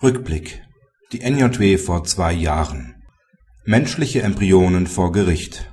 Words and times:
Rückblick. 0.00 0.62
Die 1.10 1.28
NJW 1.28 1.76
vor 1.76 2.04
zwei 2.04 2.32
Jahren. 2.32 3.02
Menschliche 3.64 4.22
Embryonen 4.22 4.86
vor 4.86 5.10
Gericht. 5.10 5.72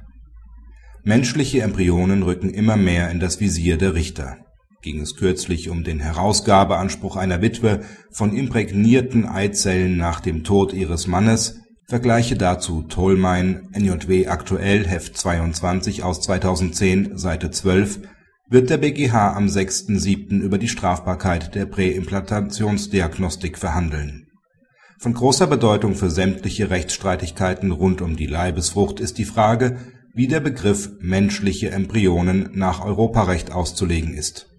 Menschliche 1.04 1.62
Embryonen 1.62 2.24
rücken 2.24 2.50
immer 2.50 2.76
mehr 2.76 3.12
in 3.12 3.20
das 3.20 3.40
Visier 3.40 3.78
der 3.78 3.94
Richter. 3.94 4.38
Ging 4.82 5.00
es 5.00 5.16
kürzlich 5.16 5.70
um 5.70 5.84
den 5.84 6.00
Herausgabeanspruch 6.00 7.18
einer 7.18 7.44
Witwe 7.44 7.82
von 8.12 8.36
imprägnierten 8.36 9.28
Eizellen 9.28 9.96
nach 9.96 10.22
dem 10.22 10.44
Tod 10.44 10.74
ihres 10.74 11.06
Mannes 11.06 11.60
Vergleiche 11.88 12.36
dazu 12.36 12.82
Tholmein, 12.82 13.70
NJW 13.78 14.26
aktuell, 14.26 14.88
Heft 14.88 15.16
22 15.16 16.02
aus 16.02 16.20
2010, 16.22 17.16
Seite 17.16 17.52
12, 17.52 18.00
wird 18.50 18.70
der 18.70 18.78
BGH 18.78 19.34
am 19.36 19.48
6.7. 19.48 20.40
über 20.40 20.58
die 20.58 20.68
Strafbarkeit 20.68 21.56
der 21.56 21.66
Präimplantationsdiagnostik 21.66 23.58
verhandeln. 23.58 24.28
Von 25.00 25.14
großer 25.14 25.48
Bedeutung 25.48 25.96
für 25.96 26.10
sämtliche 26.10 26.70
Rechtsstreitigkeiten 26.70 27.72
rund 27.72 28.02
um 28.02 28.16
die 28.16 28.28
Leibesfrucht 28.28 29.00
ist 29.00 29.18
die 29.18 29.26
Frage, 29.26 29.78
wie 30.14 30.28
der 30.28 30.40
Begriff 30.40 30.90
menschliche 31.00 31.72
Embryonen 31.72 32.52
nach 32.54 32.84
Europarecht 32.84 33.52
auszulegen 33.52 34.14
ist 34.14 34.55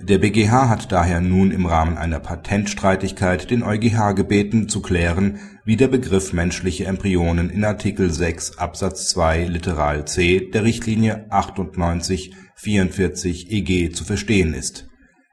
der 0.00 0.18
BGH 0.18 0.68
hat 0.68 0.92
daher 0.92 1.22
nun 1.22 1.50
im 1.50 1.64
Rahmen 1.64 1.96
einer 1.96 2.20
Patentstreitigkeit 2.20 3.50
den 3.50 3.62
EuGH 3.62 4.12
gebeten, 4.14 4.68
zu 4.68 4.82
klären, 4.82 5.38
wie 5.64 5.76
der 5.76 5.88
Begriff 5.88 6.34
menschliche 6.34 6.84
Embryonen 6.84 7.48
in 7.50 7.64
Artikel 7.64 8.12
6 8.12 8.58
Absatz 8.58 9.08
2 9.08 9.46
Littoral 9.46 10.06
c 10.06 10.50
der 10.50 10.64
Richtlinie 10.64 11.26
98/44/EG 11.30 13.92
zu 13.92 14.04
verstehen 14.04 14.52
ist 14.54 14.86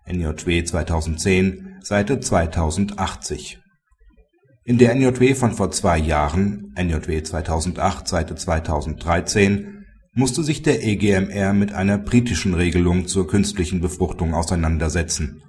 (NJW 0.07 0.63
2010, 0.63 1.79
Seite 1.81 2.21
2080). 2.21 3.59
In 4.65 4.77
der 4.77 4.95
NJW 4.95 5.35
von 5.35 5.51
vor 5.51 5.71
zwei 5.71 5.97
Jahren 5.97 6.73
(NJW 6.77 7.21
2008, 7.21 8.07
Seite 8.07 8.35
2013) 8.35 9.72
musste 10.15 10.43
sich 10.43 10.61
der 10.61 10.85
EGMR 10.85 11.53
mit 11.53 11.73
einer 11.73 11.97
britischen 11.97 12.53
Regelung 12.53 13.07
zur 13.07 13.27
künstlichen 13.27 13.81
Befruchtung 13.81 14.33
auseinandersetzen. 14.33 15.41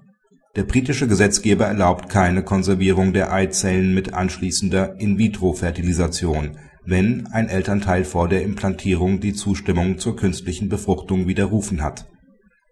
Der 0.56 0.62
britische 0.62 1.06
Gesetzgeber 1.06 1.67
erlaubt 1.67 2.09
keine 2.09 2.43
Konservierung 2.43 3.12
der 3.12 3.33
Eizellen 3.33 3.93
mit 3.93 4.15
anschließender 4.15 4.98
In-vitro-Fertilisation, 5.01 6.59
wenn 6.87 7.27
ein 7.27 7.48
Elternteil 7.48 8.05
vor 8.05 8.29
der 8.29 8.43
Implantierung 8.43 9.21
die 9.21 9.34
Zustimmung 9.34 9.98
zur 9.98 10.17
künstlichen 10.17 10.69
Befruchtung 10.69 11.27
widerrufen 11.27 11.83
hat. 11.83 12.06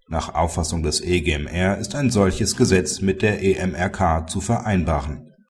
Nach 0.09 0.35
Auffassung 0.35 0.83
des 0.83 1.01
EGMR 1.01 1.79
ist 1.79 1.95
ein 1.95 2.11
solches 2.11 2.57
Gesetz 2.57 3.01
mit 3.01 3.23
der 3.23 3.43
EMRK 3.43 4.29
zu 4.31 4.41
vereinbaren 4.41 5.32